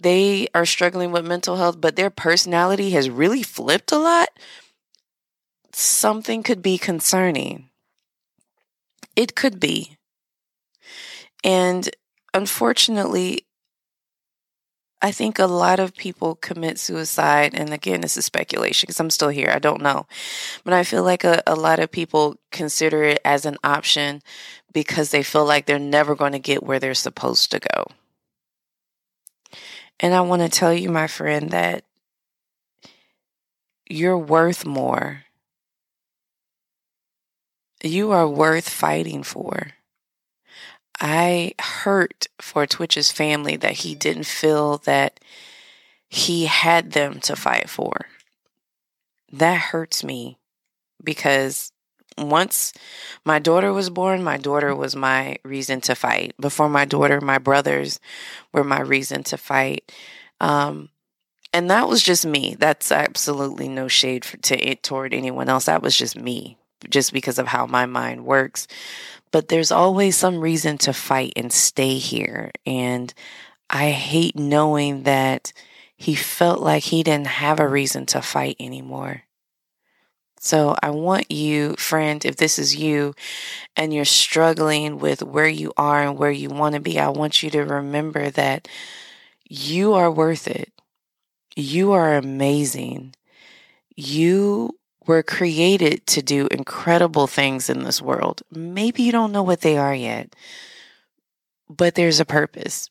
they 0.00 0.48
are 0.52 0.66
struggling 0.66 1.12
with 1.12 1.26
mental 1.26 1.56
health, 1.56 1.80
but 1.80 1.94
their 1.94 2.10
personality 2.10 2.90
has 2.90 3.08
really 3.08 3.44
flipped 3.44 3.92
a 3.92 3.98
lot, 3.98 4.30
something 5.72 6.42
could 6.42 6.60
be 6.60 6.76
concerning. 6.76 7.70
It 9.14 9.36
could 9.36 9.60
be. 9.60 9.96
And 11.44 11.88
unfortunately, 12.34 13.46
I 15.00 15.12
think 15.12 15.38
a 15.38 15.46
lot 15.46 15.78
of 15.78 15.94
people 15.94 16.34
commit 16.34 16.78
suicide, 16.78 17.54
and 17.54 17.72
again, 17.72 18.00
this 18.00 18.16
is 18.16 18.24
speculation 18.24 18.86
because 18.86 18.98
I'm 18.98 19.10
still 19.10 19.28
here. 19.28 19.50
I 19.52 19.60
don't 19.60 19.80
know. 19.80 20.06
But 20.64 20.74
I 20.74 20.82
feel 20.82 21.04
like 21.04 21.22
a, 21.22 21.40
a 21.46 21.54
lot 21.54 21.78
of 21.78 21.92
people 21.92 22.36
consider 22.50 23.04
it 23.04 23.20
as 23.24 23.46
an 23.46 23.58
option 23.62 24.22
because 24.72 25.10
they 25.10 25.22
feel 25.22 25.44
like 25.44 25.66
they're 25.66 25.78
never 25.78 26.16
going 26.16 26.32
to 26.32 26.40
get 26.40 26.64
where 26.64 26.80
they're 26.80 26.94
supposed 26.94 27.52
to 27.52 27.60
go. 27.60 27.86
And 30.00 30.14
I 30.14 30.20
want 30.22 30.42
to 30.42 30.48
tell 30.48 30.74
you, 30.74 30.90
my 30.90 31.06
friend, 31.06 31.50
that 31.50 31.84
you're 33.88 34.18
worth 34.18 34.66
more. 34.66 35.24
You 37.82 38.10
are 38.10 38.28
worth 38.28 38.68
fighting 38.68 39.22
for. 39.22 39.72
I 41.00 41.54
hurt 41.58 42.26
for 42.40 42.66
Twitch's 42.66 43.10
family 43.12 43.56
that 43.56 43.72
he 43.72 43.94
didn't 43.94 44.26
feel 44.26 44.78
that 44.78 45.20
he 46.08 46.46
had 46.46 46.92
them 46.92 47.20
to 47.20 47.36
fight 47.36 47.68
for. 47.68 48.06
That 49.30 49.60
hurts 49.60 50.02
me 50.02 50.38
because 51.02 51.72
once 52.16 52.72
my 53.24 53.38
daughter 53.38 53.72
was 53.72 53.90
born, 53.90 54.24
my 54.24 54.38
daughter 54.38 54.74
was 54.74 54.96
my 54.96 55.36
reason 55.44 55.80
to 55.82 55.94
fight. 55.94 56.34
Before 56.40 56.68
my 56.68 56.84
daughter, 56.84 57.20
my 57.20 57.38
brothers 57.38 58.00
were 58.52 58.64
my 58.64 58.80
reason 58.80 59.22
to 59.24 59.36
fight. 59.36 59.92
Um, 60.40 60.88
and 61.52 61.70
that 61.70 61.88
was 61.88 62.02
just 62.02 62.26
me. 62.26 62.56
That's 62.58 62.90
absolutely 62.90 63.68
no 63.68 63.86
shade 63.86 64.24
for, 64.24 64.36
to 64.38 64.58
it 64.58 64.82
toward 64.82 65.14
anyone 65.14 65.48
else. 65.48 65.66
That 65.66 65.82
was 65.82 65.96
just 65.96 66.16
me, 66.16 66.58
just 66.88 67.12
because 67.12 67.38
of 67.38 67.46
how 67.48 67.66
my 67.66 67.86
mind 67.86 68.24
works 68.24 68.66
but 69.30 69.48
there's 69.48 69.72
always 69.72 70.16
some 70.16 70.40
reason 70.40 70.78
to 70.78 70.92
fight 70.92 71.32
and 71.36 71.52
stay 71.52 71.98
here. 71.98 72.50
And 72.66 73.12
I 73.70 73.90
hate 73.90 74.36
knowing 74.36 75.02
that 75.02 75.52
he 75.96 76.14
felt 76.14 76.60
like 76.60 76.84
he 76.84 77.02
didn't 77.02 77.26
have 77.26 77.60
a 77.60 77.68
reason 77.68 78.06
to 78.06 78.22
fight 78.22 78.56
anymore. 78.60 79.24
So 80.40 80.76
I 80.80 80.90
want 80.90 81.30
you, 81.32 81.74
friend, 81.76 82.24
if 82.24 82.36
this 82.36 82.58
is 82.58 82.76
you 82.76 83.14
and 83.74 83.92
you're 83.92 84.04
struggling 84.04 84.98
with 84.98 85.22
where 85.22 85.48
you 85.48 85.72
are 85.76 86.02
and 86.02 86.16
where 86.16 86.30
you 86.30 86.48
want 86.48 86.76
to 86.76 86.80
be, 86.80 87.00
I 87.00 87.08
want 87.08 87.42
you 87.42 87.50
to 87.50 87.62
remember 87.62 88.30
that 88.30 88.68
you 89.48 89.94
are 89.94 90.10
worth 90.10 90.46
it. 90.46 90.72
You 91.56 91.92
are 91.92 92.14
amazing. 92.14 93.16
You 93.96 94.77
we're 95.08 95.22
created 95.22 96.06
to 96.06 96.20
do 96.20 96.46
incredible 96.50 97.26
things 97.26 97.70
in 97.70 97.82
this 97.82 98.00
world. 98.02 98.42
Maybe 98.52 99.02
you 99.02 99.10
don't 99.10 99.32
know 99.32 99.42
what 99.42 99.62
they 99.62 99.78
are 99.78 99.94
yet, 99.94 100.36
but 101.68 101.94
there's 101.94 102.20
a 102.20 102.26
purpose. 102.26 102.90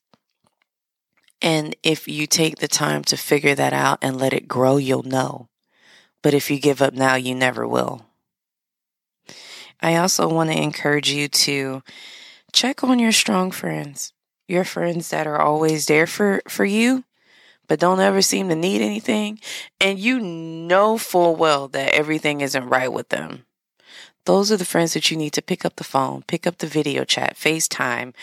And 1.44 1.76
if 1.84 2.08
you 2.08 2.26
take 2.26 2.58
the 2.58 2.68
time 2.68 3.04
to 3.04 3.18
figure 3.18 3.54
that 3.54 3.72
out 3.72 4.00
and 4.02 4.18
let 4.18 4.34
it 4.34 4.48
grow, 4.48 4.78
you'll 4.78 5.04
know. 5.04 5.48
But 6.24 6.34
if 6.34 6.50
you 6.50 6.60
give 6.60 6.82
up 6.82 6.96
now, 6.96 7.14
you 7.14 7.36
never 7.36 7.68
will. 7.68 8.08
I 9.80 9.98
also 9.98 10.28
want 10.28 10.50
to 10.50 10.60
encourage 10.60 11.12
you 11.12 11.28
to 11.28 11.84
check 12.52 12.84
on 12.84 12.98
your 12.98 13.12
strong 13.12 13.52
friends, 13.52 14.12
your 14.48 14.64
friends 14.64 15.10
that 15.12 15.28
are 15.28 15.40
always 15.40 15.86
there 15.86 16.08
for, 16.08 16.42
for 16.48 16.66
you 16.66 17.04
but 17.68 17.80
don't 17.80 18.00
ever 18.00 18.22
seem 18.22 18.50
to 18.50 18.56
need 18.56 18.82
anything, 18.82 19.40
and 19.80 20.00
you 20.00 20.20
know 20.20 20.98
full 20.98 21.36
well 21.36 21.68
that 21.70 21.94
everything 21.94 22.42
isn't 22.42 22.70
right 22.70 22.92
with 22.92 23.10
them. 23.10 23.46
Those 24.26 24.52
are 24.52 24.58
the 24.58 24.66
friends 24.66 24.94
that 24.94 25.10
you 25.10 25.16
need 25.16 25.32
to 25.34 25.42
pick 25.42 25.64
up 25.64 25.78
the 25.78 25.86
phone, 25.86 26.24
pick 26.28 26.46
up 26.46 26.58
the 26.58 26.68
video 26.68 27.06
chat, 27.06 27.38
FaceTime, 27.38 28.14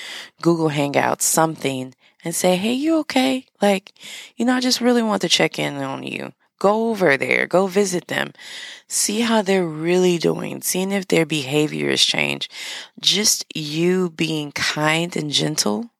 Google 0.42 0.68
Hangouts, 0.68 1.22
something, 1.22 1.94
and 2.22 2.34
say, 2.34 2.56
Hey, 2.56 2.74
you 2.74 2.98
okay? 2.98 3.46
Like, 3.62 3.92
you 4.36 4.44
know, 4.44 4.54
I 4.54 4.60
just 4.60 4.82
really 4.82 5.02
want 5.02 5.22
to 5.22 5.30
check 5.30 5.58
in 5.58 5.76
on 5.76 6.02
you. 6.02 6.32
Go 6.58 6.90
over 6.90 7.16
there, 7.16 7.46
go 7.46 7.66
visit 7.66 8.08
them, 8.08 8.32
see 8.86 9.20
how 9.20 9.42
they're 9.42 9.66
really 9.66 10.18
doing, 10.18 10.62
seeing 10.62 10.92
if 10.92 11.08
their 11.08 11.26
behavior 11.26 11.88
has 11.88 12.02
changed. 12.02 12.50
Just 13.00 13.44
you 13.54 14.10
being 14.10 14.52
kind 14.52 15.16
and 15.16 15.30
gentle 15.30 15.90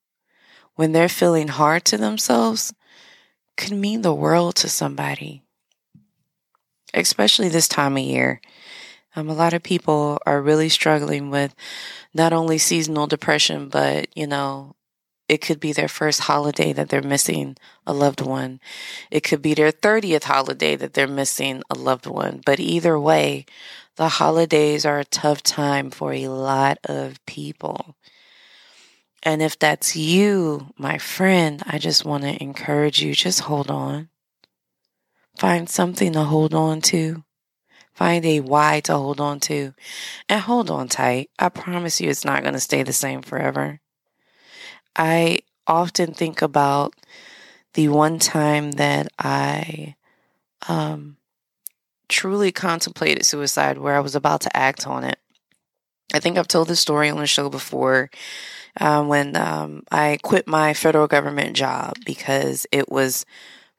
when 0.74 0.92
they're 0.92 1.08
feeling 1.08 1.48
hard 1.48 1.84
to 1.86 1.96
themselves 1.96 2.74
could 3.56 3.72
mean 3.72 4.02
the 4.02 4.14
world 4.14 4.56
to 4.56 4.68
somebody, 4.68 5.42
especially 6.92 7.48
this 7.48 7.68
time 7.68 7.96
of 7.96 8.02
year. 8.02 8.40
Um, 9.16 9.28
a 9.28 9.34
lot 9.34 9.54
of 9.54 9.62
people 9.62 10.18
are 10.26 10.42
really 10.42 10.68
struggling 10.68 11.30
with 11.30 11.54
not 12.12 12.32
only 12.32 12.58
seasonal 12.58 13.06
depression, 13.06 13.68
but, 13.68 14.08
you 14.16 14.26
know, 14.26 14.74
it 15.28 15.40
could 15.40 15.60
be 15.60 15.72
their 15.72 15.88
first 15.88 16.20
holiday 16.20 16.72
that 16.72 16.88
they're 16.88 17.02
missing 17.02 17.56
a 17.86 17.94
loved 17.94 18.20
one. 18.20 18.60
It 19.10 19.20
could 19.22 19.40
be 19.40 19.54
their 19.54 19.72
30th 19.72 20.24
holiday 20.24 20.76
that 20.76 20.94
they're 20.94 21.06
missing 21.06 21.62
a 21.70 21.74
loved 21.74 22.06
one. 22.06 22.42
But 22.44 22.60
either 22.60 22.98
way, 22.98 23.46
the 23.96 24.08
holidays 24.08 24.84
are 24.84 24.98
a 24.98 25.04
tough 25.04 25.42
time 25.42 25.90
for 25.90 26.12
a 26.12 26.28
lot 26.28 26.78
of 26.84 27.24
people. 27.26 27.96
And 29.24 29.40
if 29.40 29.58
that's 29.58 29.96
you, 29.96 30.72
my 30.76 30.98
friend, 30.98 31.62
I 31.66 31.78
just 31.78 32.04
want 32.04 32.24
to 32.24 32.42
encourage 32.42 33.02
you 33.02 33.14
just 33.14 33.40
hold 33.40 33.70
on. 33.70 34.10
Find 35.38 35.68
something 35.68 36.12
to 36.12 36.24
hold 36.24 36.54
on 36.54 36.82
to. 36.82 37.24
Find 37.94 38.24
a 38.26 38.40
why 38.40 38.80
to 38.80 38.94
hold 38.94 39.20
on 39.20 39.40
to. 39.40 39.72
And 40.28 40.40
hold 40.40 40.70
on 40.70 40.88
tight. 40.88 41.30
I 41.38 41.48
promise 41.48 42.00
you 42.00 42.10
it's 42.10 42.24
not 42.24 42.42
going 42.42 42.54
to 42.54 42.60
stay 42.60 42.82
the 42.82 42.92
same 42.92 43.22
forever. 43.22 43.80
I 44.94 45.40
often 45.66 46.12
think 46.12 46.42
about 46.42 46.94
the 47.72 47.88
one 47.88 48.18
time 48.18 48.72
that 48.72 49.08
I 49.18 49.96
um, 50.68 51.16
truly 52.08 52.52
contemplated 52.52 53.24
suicide 53.24 53.78
where 53.78 53.94
I 53.94 54.00
was 54.00 54.14
about 54.14 54.42
to 54.42 54.56
act 54.56 54.86
on 54.86 55.04
it. 55.04 55.18
I 56.12 56.20
think 56.20 56.36
I've 56.36 56.48
told 56.48 56.68
this 56.68 56.80
story 56.80 57.08
on 57.08 57.18
the 57.18 57.26
show 57.26 57.48
before 57.48 58.10
uh, 58.80 59.04
when 59.04 59.36
um, 59.36 59.82
I 59.90 60.18
quit 60.22 60.46
my 60.46 60.74
federal 60.74 61.06
government 61.06 61.56
job 61.56 61.94
because 62.04 62.66
it 62.72 62.90
was 62.90 63.24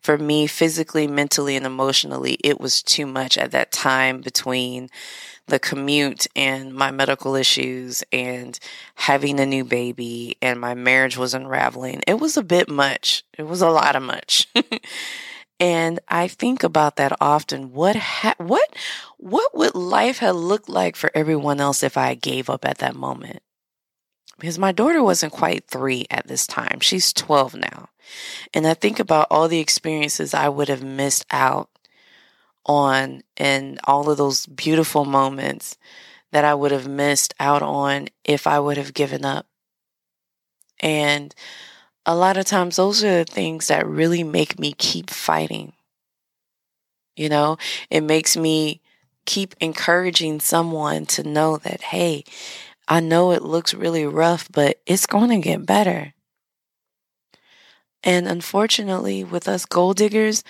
for 0.02 0.18
me 0.18 0.46
physically, 0.48 1.08
mentally, 1.08 1.56
and 1.56 1.66
emotionally, 1.66 2.38
it 2.44 2.60
was 2.60 2.84
too 2.84 3.08
much 3.08 3.38
at 3.38 3.52
that 3.52 3.72
time 3.72 4.22
between 4.22 4.90
the 5.48 5.60
commute 5.60 6.28
and 6.36 6.74
my 6.74 6.92
medical 6.92 7.36
issues 7.36 8.04
and 8.12 8.60
having 8.96 9.40
a 9.40 9.46
new 9.46 9.64
baby 9.64 10.38
and 10.42 10.60
my 10.60 10.74
marriage 10.74 11.18
was 11.18 11.34
unraveling. 11.34 12.02
It 12.08 12.20
was 12.20 12.38
a 12.38 12.44
bit 12.44 12.70
much. 12.70 13.24
It 13.38 13.44
was 13.44 13.62
a 13.62 13.70
lot 13.70 13.96
of 13.96 14.04
much. 14.04 14.48
and 15.60 16.00
I 16.08 16.28
think 16.28 16.64
about 16.64 16.96
that 16.98 17.16
often. 17.22 17.72
What 17.74 17.96
ha- 17.96 18.36
what 18.38 18.76
what 19.18 19.56
would 19.56 19.76
life 19.76 20.20
have 20.20 20.36
looked 20.36 20.70
like 20.70 20.96
for 20.96 21.12
everyone 21.16 21.60
else 21.60 21.84
if 21.84 21.98
I 21.98 22.16
gave 22.16 22.50
up 22.50 22.66
at 22.66 22.80
that 22.80 22.96
moment? 22.96 23.42
Because 24.40 24.60
my 24.60 24.72
daughter 24.72 25.02
wasn't 25.02 25.34
quite 25.34 25.66
3 25.68 26.06
at 26.10 26.28
this 26.28 26.46
time. 26.46 26.80
She's 26.82 27.14
12 27.14 27.56
now. 27.56 27.90
And 28.54 28.68
I 28.68 28.74
think 28.74 29.00
about 29.00 29.28
all 29.32 29.48
the 29.48 29.60
experiences 29.60 30.34
I 30.34 30.50
would 30.50 30.68
have 30.68 30.84
missed 30.84 31.26
out 31.32 31.70
on 32.66 33.22
and 33.38 33.80
all 33.86 34.10
of 34.10 34.18
those 34.18 34.46
beautiful 34.46 35.06
moments 35.06 35.78
that 36.32 36.44
I 36.44 36.54
would 36.54 36.72
have 36.72 36.88
missed 36.88 37.34
out 37.40 37.62
on 37.62 38.10
if 38.24 38.46
I 38.46 38.60
would 38.60 38.78
have 38.78 38.94
given 38.94 39.24
up. 39.24 39.46
And 40.80 41.34
a 42.06 42.16
lot 42.16 42.38
of 42.38 42.46
times, 42.46 42.76
those 42.76 43.04
are 43.04 43.24
the 43.24 43.26
things 43.26 43.68
that 43.68 43.88
really 43.88 44.24
make 44.24 44.60
me 44.60 44.74
keep 44.78 45.10
fighting. 45.10 45.74
You 47.16 47.30
know, 47.30 47.58
it 47.90 48.02
makes 48.02 48.36
me 48.36 48.82
keep 49.26 49.56
encouraging 49.60 50.40
someone 50.40 51.06
to 51.08 51.24
know 51.24 51.58
that, 51.58 51.82
hey, 51.82 52.26
I 52.88 53.00
know 53.00 53.32
it 53.32 53.42
looks 53.44 53.74
really 53.74 54.06
rough, 54.06 54.48
but 54.52 54.80
it's 54.86 55.06
going 55.08 55.30
to 55.30 55.38
get 55.40 55.66
better. 55.66 56.14
And 58.04 58.28
unfortunately, 58.28 59.24
with 59.24 59.48
us 59.48 59.66
gold 59.66 59.98
diggers, 59.98 60.44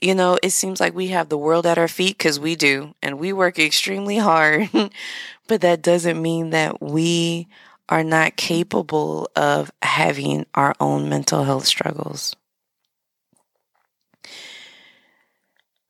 you 0.00 0.14
know, 0.14 0.38
it 0.42 0.50
seems 0.50 0.78
like 0.80 0.94
we 0.94 1.08
have 1.08 1.28
the 1.28 1.36
world 1.36 1.66
at 1.66 1.78
our 1.78 1.88
feet 1.88 2.16
because 2.16 2.38
we 2.38 2.54
do, 2.54 2.94
and 3.02 3.18
we 3.18 3.32
work 3.32 3.58
extremely 3.58 4.18
hard. 4.18 4.70
but 5.48 5.60
that 5.62 5.82
doesn't 5.82 6.22
mean 6.22 6.50
that 6.50 6.80
we 6.80 7.48
are 7.88 8.04
not 8.04 8.36
capable 8.36 9.28
of 9.34 9.72
having 9.82 10.46
our 10.54 10.74
own 10.78 11.08
mental 11.08 11.42
health 11.42 11.66
struggles. 11.66 12.36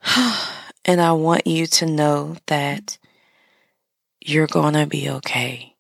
and 0.85 1.01
I 1.01 1.13
want 1.13 1.47
you 1.47 1.67
to 1.67 1.87
know 1.87 2.37
that 2.47 2.97
you're 4.21 4.47
going 4.47 4.75
to 4.75 4.87
be 4.87 5.09
okay. 5.11 5.75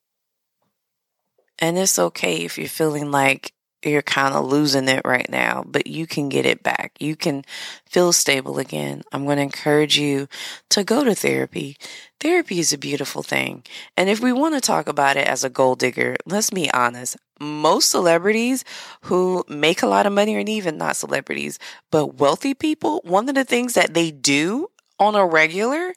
And 1.58 1.76
it's 1.76 1.98
okay 1.98 2.44
if 2.44 2.56
you're 2.56 2.68
feeling 2.68 3.10
like 3.10 3.52
you're 3.84 4.02
kind 4.02 4.34
of 4.34 4.44
losing 4.44 4.88
it 4.88 5.02
right 5.04 5.28
now, 5.28 5.64
but 5.66 5.86
you 5.86 6.06
can 6.06 6.28
get 6.28 6.44
it 6.44 6.62
back. 6.62 6.92
You 6.98 7.14
can 7.14 7.44
feel 7.88 8.12
stable 8.12 8.58
again. 8.58 9.02
I'm 9.12 9.24
going 9.24 9.36
to 9.36 9.42
encourage 9.42 9.98
you 9.98 10.28
to 10.70 10.82
go 10.82 11.04
to 11.04 11.14
therapy. 11.14 11.76
Therapy 12.18 12.58
is 12.58 12.72
a 12.72 12.78
beautiful 12.78 13.22
thing. 13.22 13.62
And 13.96 14.08
if 14.08 14.20
we 14.20 14.32
want 14.32 14.54
to 14.56 14.60
talk 14.60 14.88
about 14.88 15.16
it 15.16 15.28
as 15.28 15.44
a 15.44 15.50
gold 15.50 15.78
digger, 15.78 16.16
let's 16.26 16.50
be 16.50 16.70
honest. 16.72 17.16
Most 17.40 17.90
celebrities 17.90 18.64
who 19.02 19.44
make 19.48 19.82
a 19.82 19.86
lot 19.86 20.06
of 20.06 20.12
money, 20.12 20.34
and 20.34 20.48
even 20.48 20.76
not 20.76 20.96
celebrities, 20.96 21.60
but 21.92 22.18
wealthy 22.18 22.54
people, 22.54 23.00
one 23.04 23.28
of 23.28 23.36
the 23.36 23.44
things 23.44 23.74
that 23.74 23.94
they 23.94 24.10
do 24.10 24.70
on 24.98 25.14
a 25.14 25.24
regular 25.24 25.94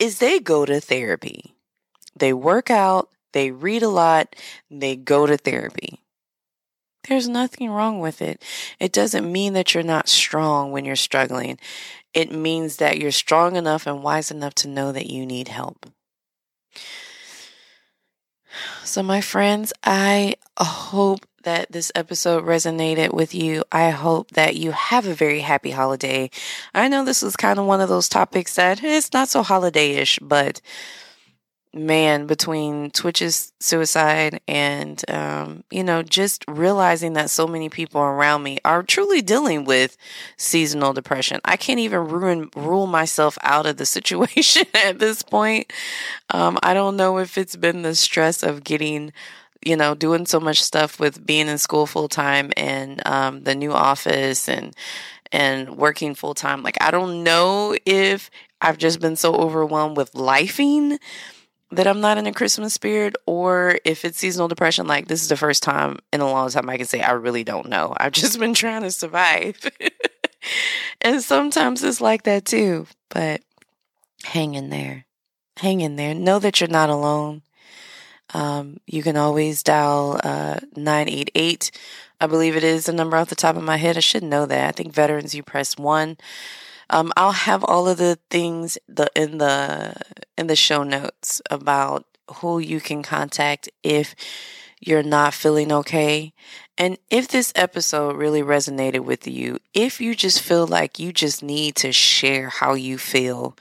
is 0.00 0.18
they 0.18 0.40
go 0.40 0.64
to 0.64 0.80
therapy. 0.80 1.54
They 2.16 2.32
work 2.32 2.70
out, 2.70 3.08
they 3.32 3.50
read 3.50 3.82
a 3.82 3.88
lot, 3.88 4.36
they 4.70 4.96
go 4.96 5.26
to 5.26 5.36
therapy. 5.36 6.00
There's 7.08 7.28
nothing 7.28 7.70
wrong 7.70 7.98
with 7.98 8.22
it. 8.22 8.42
It 8.78 8.92
doesn't 8.92 9.30
mean 9.30 9.54
that 9.54 9.74
you're 9.74 9.82
not 9.82 10.08
strong 10.08 10.70
when 10.70 10.84
you're 10.84 10.94
struggling. 10.94 11.58
It 12.14 12.30
means 12.30 12.76
that 12.76 12.98
you're 12.98 13.10
strong 13.10 13.56
enough 13.56 13.86
and 13.86 14.02
wise 14.02 14.30
enough 14.30 14.54
to 14.56 14.68
know 14.68 14.92
that 14.92 15.10
you 15.10 15.26
need 15.26 15.48
help. 15.48 15.86
So, 18.84 19.02
my 19.02 19.20
friends, 19.20 19.72
I 19.82 20.34
hope 20.58 21.26
that 21.44 21.72
this 21.72 21.90
episode 21.94 22.44
resonated 22.44 23.12
with 23.12 23.34
you. 23.34 23.64
I 23.72 23.90
hope 23.90 24.30
that 24.32 24.56
you 24.56 24.72
have 24.72 25.06
a 25.06 25.14
very 25.14 25.40
happy 25.40 25.70
holiday. 25.70 26.30
I 26.74 26.88
know 26.88 27.04
this 27.04 27.22
was 27.22 27.34
kind 27.34 27.58
of 27.58 27.66
one 27.66 27.80
of 27.80 27.88
those 27.88 28.08
topics 28.08 28.54
that 28.56 28.82
eh, 28.84 28.96
it's 28.98 29.12
not 29.12 29.28
so 29.28 29.42
holiday 29.42 29.92
ish, 29.92 30.18
but 30.20 30.60
man 31.74 32.26
between 32.26 32.90
Twitch's 32.90 33.52
suicide 33.58 34.40
and, 34.46 35.02
um, 35.10 35.64
you 35.70 35.82
know, 35.82 36.02
just 36.02 36.44
realizing 36.46 37.14
that 37.14 37.30
so 37.30 37.46
many 37.46 37.68
people 37.68 38.00
around 38.00 38.42
me 38.42 38.58
are 38.64 38.82
truly 38.82 39.22
dealing 39.22 39.64
with 39.64 39.96
seasonal 40.36 40.92
depression. 40.92 41.40
I 41.44 41.56
can't 41.56 41.80
even 41.80 42.00
ruin, 42.08 42.50
rule 42.54 42.86
myself 42.86 43.38
out 43.42 43.66
of 43.66 43.78
the 43.78 43.86
situation 43.96 44.66
at 44.74 44.98
this 44.98 45.22
point. 45.22 45.72
Um, 46.30 46.58
I 46.62 46.74
don't 46.74 46.96
know 46.96 47.18
if 47.18 47.38
it's 47.38 47.56
been 47.56 47.82
the 47.82 47.94
stress 47.94 48.42
of 48.42 48.64
getting, 48.64 49.12
you 49.64 49.76
know, 49.76 49.94
doing 49.94 50.26
so 50.26 50.40
much 50.40 50.62
stuff 50.62 51.00
with 51.00 51.24
being 51.24 51.48
in 51.48 51.58
school 51.58 51.86
full 51.86 52.08
time 52.08 52.52
and, 52.56 53.06
um, 53.06 53.44
the 53.44 53.54
new 53.54 53.72
office 53.72 54.48
and, 54.48 54.74
and 55.30 55.76
working 55.76 56.14
full 56.14 56.34
time. 56.34 56.62
Like, 56.62 56.76
I 56.82 56.90
don't 56.90 57.24
know 57.24 57.74
if 57.86 58.30
I've 58.60 58.78
just 58.78 59.00
been 59.00 59.16
so 59.16 59.34
overwhelmed 59.34 59.96
with 59.96 60.12
lifing 60.12 60.98
that 61.72 61.86
I'm 61.86 62.00
not 62.00 62.18
in 62.18 62.26
a 62.26 62.32
Christmas 62.32 62.74
spirit, 62.74 63.16
or 63.26 63.78
if 63.84 64.04
it's 64.04 64.18
seasonal 64.18 64.48
depression, 64.48 64.86
like 64.86 65.08
this 65.08 65.22
is 65.22 65.28
the 65.28 65.36
first 65.36 65.62
time 65.62 65.98
in 66.12 66.20
a 66.20 66.30
long 66.30 66.50
time 66.50 66.68
I 66.68 66.76
can 66.76 66.86
say 66.86 67.00
I 67.00 67.12
really 67.12 67.44
don't 67.44 67.68
know. 67.68 67.94
I've 67.98 68.12
just 68.12 68.38
been 68.38 68.54
trying 68.54 68.82
to 68.82 68.90
survive. 68.90 69.58
and 71.00 71.22
sometimes 71.22 71.82
it's 71.82 72.00
like 72.00 72.24
that 72.24 72.44
too, 72.44 72.86
but 73.08 73.42
hang 74.24 74.54
in 74.54 74.70
there. 74.70 75.06
Hang 75.58 75.80
in 75.80 75.96
there. 75.96 76.14
Know 76.14 76.38
that 76.38 76.60
you're 76.60 76.68
not 76.68 76.90
alone. 76.90 77.42
Um, 78.34 78.78
you 78.86 79.02
can 79.02 79.16
always 79.16 79.62
dial 79.62 80.20
uh, 80.22 80.60
988. 80.76 81.70
I 82.20 82.26
believe 82.26 82.56
it 82.56 82.64
is 82.64 82.86
the 82.86 82.92
number 82.92 83.16
off 83.16 83.28
the 83.28 83.34
top 83.34 83.56
of 83.56 83.62
my 83.62 83.76
head. 83.76 83.96
I 83.96 84.00
should 84.00 84.22
know 84.22 84.46
that. 84.46 84.68
I 84.68 84.72
think 84.72 84.92
veterans, 84.92 85.34
you 85.34 85.42
press 85.42 85.76
one. 85.76 86.16
Um, 86.92 87.10
I'll 87.16 87.32
have 87.32 87.64
all 87.64 87.88
of 87.88 87.96
the 87.96 88.18
things 88.30 88.78
the 88.86 89.10
in 89.16 89.38
the 89.38 89.94
in 90.36 90.46
the 90.46 90.54
show 90.54 90.82
notes 90.84 91.40
about 91.50 92.04
who 92.36 92.58
you 92.58 92.80
can 92.80 93.02
contact 93.02 93.68
if 93.82 94.14
you're 94.78 95.02
not 95.02 95.32
feeling 95.32 95.72
okay. 95.72 96.34
And 96.76 96.98
if 97.08 97.28
this 97.28 97.52
episode 97.54 98.16
really 98.16 98.42
resonated 98.42 99.00
with 99.00 99.26
you, 99.26 99.58
if 99.72 100.00
you 100.00 100.14
just 100.14 100.42
feel 100.42 100.66
like 100.66 100.98
you 100.98 101.12
just 101.12 101.42
need 101.42 101.76
to 101.76 101.92
share 101.92 102.48
how 102.48 102.74
you 102.74 102.98
feel, 102.98 103.56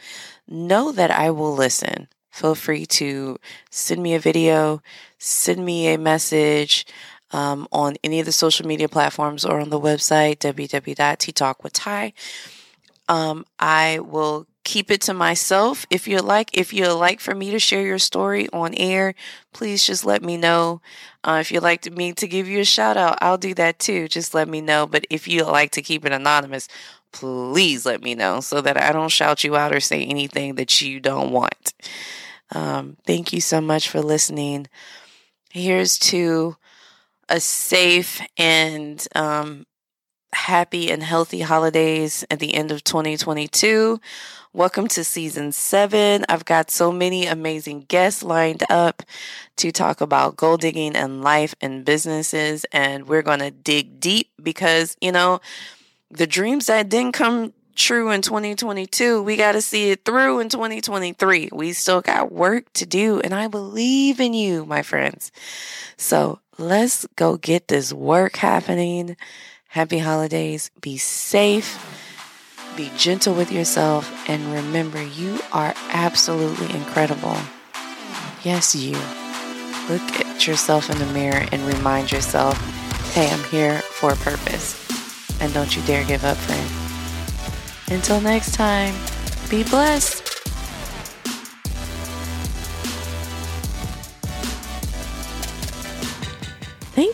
know 0.47 0.91
that 0.91 1.11
I 1.11 1.31
will 1.31 1.53
listen. 1.53 2.07
Feel 2.31 2.55
free 2.55 2.85
to 2.87 3.37
send 3.69 4.01
me 4.01 4.13
a 4.13 4.19
video, 4.19 4.81
send 5.19 5.63
me 5.63 5.93
a 5.93 5.97
message 5.97 6.85
um, 7.31 7.67
on 7.71 7.95
any 8.03 8.19
of 8.19 8.25
the 8.25 8.31
social 8.31 8.65
media 8.67 8.89
platforms 8.89 9.45
or 9.45 9.59
on 9.59 9.69
the 9.69 9.79
website 9.79 10.37
www.teatalkwithty. 10.39 12.13
Um, 13.07 13.45
I 13.59 13.99
will 13.99 14.47
keep 14.63 14.91
it 14.91 15.01
to 15.01 15.13
myself. 15.13 15.85
If 15.89 16.07
you 16.07 16.19
like, 16.19 16.55
if 16.57 16.73
you 16.73 16.93
like 16.93 17.19
for 17.19 17.33
me 17.33 17.51
to 17.51 17.59
share 17.59 17.81
your 17.81 17.99
story 17.99 18.47
on 18.53 18.73
air, 18.75 19.15
please 19.53 19.85
just 19.85 20.05
let 20.05 20.23
me 20.23 20.37
know. 20.37 20.81
Uh, 21.23 21.39
if 21.41 21.51
you'd 21.51 21.63
like 21.63 21.81
to, 21.81 21.91
me 21.91 22.13
to 22.13 22.27
give 22.27 22.47
you 22.47 22.59
a 22.59 22.65
shout 22.65 22.97
out, 22.97 23.17
I'll 23.21 23.37
do 23.37 23.53
that 23.55 23.79
too. 23.79 24.07
Just 24.07 24.33
let 24.33 24.47
me 24.47 24.61
know. 24.61 24.85
But 24.85 25.05
if 25.09 25.27
you 25.27 25.43
like 25.43 25.71
to 25.71 25.81
keep 25.81 26.05
it 26.05 26.11
anonymous, 26.11 26.67
please 27.11 27.85
let 27.85 28.01
me 28.01 28.15
know 28.15 28.39
so 28.39 28.61
that 28.61 28.81
I 28.81 28.91
don't 28.91 29.09
shout 29.09 29.43
you 29.43 29.55
out 29.55 29.75
or 29.75 29.79
say 29.79 30.03
anything 30.03 30.55
that 30.55 30.81
you 30.81 30.99
don't 30.99 31.31
want. 31.31 31.73
Um, 32.53 32.97
thank 33.05 33.33
you 33.33 33.41
so 33.41 33.61
much 33.61 33.89
for 33.89 34.01
listening. 34.01 34.67
Here's 35.51 35.97
to 35.99 36.55
a 37.29 37.39
safe 37.39 38.21
and 38.37 39.05
um, 39.15 39.65
happy 40.33 40.91
and 40.91 41.03
healthy 41.03 41.41
holidays 41.41 42.25
at 42.31 42.39
the 42.39 42.53
end 42.53 42.71
of 42.71 42.83
2022. 42.83 43.99
Welcome 44.53 44.87
to 44.89 45.03
season 45.03 45.51
seven. 45.51 46.25
I've 46.27 46.45
got 46.45 46.71
so 46.71 46.91
many 46.91 47.25
amazing 47.25 47.85
guests 47.87 48.23
lined 48.23 48.63
up 48.69 49.03
to 49.57 49.71
talk 49.71 50.01
about 50.01 50.35
gold 50.35 50.61
digging 50.61 50.95
and 50.95 51.21
life 51.21 51.55
and 51.61 51.85
businesses. 51.85 52.65
And 52.71 53.07
we're 53.07 53.21
going 53.21 53.39
to 53.39 53.51
dig 53.51 53.99
deep 53.99 54.29
because, 54.41 54.97
you 55.01 55.11
know, 55.11 55.39
the 56.09 56.27
dreams 56.27 56.65
that 56.65 56.89
didn't 56.89 57.13
come 57.13 57.53
true 57.75 58.11
in 58.11 58.21
2022. 58.21 59.23
We 59.23 59.37
got 59.37 59.53
to 59.53 59.61
see 59.61 59.91
it 59.91 60.05
through 60.05 60.39
in 60.39 60.49
2023. 60.49 61.49
We 61.51 61.73
still 61.73 62.01
got 62.01 62.31
work 62.31 62.71
to 62.73 62.85
do, 62.85 63.19
and 63.21 63.33
I 63.33 63.47
believe 63.47 64.19
in 64.19 64.33
you, 64.33 64.65
my 64.65 64.81
friends. 64.81 65.31
So 65.97 66.39
let's 66.57 67.07
go 67.15 67.37
get 67.37 67.67
this 67.67 67.93
work 67.93 68.35
happening. 68.35 69.17
Happy 69.71 69.99
holidays. 69.99 70.69
Be 70.81 70.97
safe. 70.97 71.79
Be 72.75 72.91
gentle 72.97 73.33
with 73.33 73.53
yourself. 73.53 74.11
And 74.27 74.51
remember, 74.51 75.01
you 75.01 75.39
are 75.53 75.73
absolutely 75.91 76.75
incredible. 76.75 77.37
Yes, 78.43 78.75
you. 78.75 78.97
Look 79.87 80.25
at 80.25 80.45
yourself 80.45 80.89
in 80.89 80.97
the 80.97 81.05
mirror 81.13 81.45
and 81.53 81.61
remind 81.61 82.11
yourself 82.11 82.57
hey, 83.13 83.29
I'm 83.31 83.43
here 83.45 83.79
for 83.79 84.11
a 84.11 84.17
purpose. 84.17 84.75
And 85.39 85.53
don't 85.53 85.73
you 85.73 85.81
dare 85.83 86.03
give 86.03 86.25
up, 86.25 86.35
friend. 86.35 87.97
Until 87.97 88.19
next 88.19 88.53
time, 88.53 88.93
be 89.49 89.63
blessed. 89.63 90.20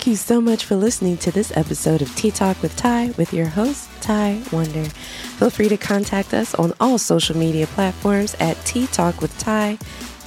Thank 0.08 0.13
you 0.13 0.36
so 0.36 0.39
much 0.39 0.63
for 0.63 0.78
listening 0.78 1.17
to 1.17 1.34
this 1.34 1.52
episode 1.58 2.02
of 2.02 2.15
Tea 2.15 2.32
Talk 2.32 2.62
with 2.62 2.74
Ty 2.78 3.13
with 3.17 3.34
your 3.34 3.48
host, 3.48 3.89
Ty 4.00 4.41
Wonder. 4.54 4.86
Feel 4.86 5.50
free 5.50 5.67
to 5.67 5.76
contact 5.76 6.34
us 6.34 6.56
on 6.56 6.72
all 6.80 6.98
social 6.98 7.36
media 7.36 7.67
platforms 7.67 8.34
at 8.39 8.56
Tea 8.63 8.88
Talk 8.88 9.20
with 9.20 9.38
Ty. 9.38 9.78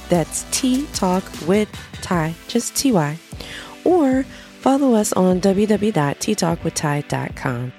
That's 0.07 0.45
Tea 0.51 0.85
Talk 0.93 1.23
with 1.47 1.67
Ty, 2.03 2.35
just 2.47 2.75
TY. 2.75 3.17
Or 3.83 4.21
follow 4.59 4.93
us 4.93 5.13
on 5.13 5.41
www.teatalkwithty.com. 5.41 7.73